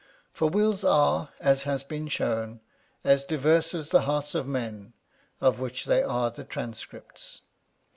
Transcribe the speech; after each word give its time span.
For 0.31 0.49
wills 0.49 0.83
are, 0.83 1.29
as 1.39 1.61
has 1.61 1.83
been 1.83 2.07
shown, 2.07 2.59
as 3.03 3.23
diverse 3.23 3.75
as 3.75 3.89
the 3.89 4.01
hearts 4.01 4.33
of 4.33 4.47
men, 4.47 4.93
of 5.39 5.59
which 5.59 5.85
they 5.85 6.01
are 6.01 6.31
the 6.31 6.43
transcripts. 6.43 7.41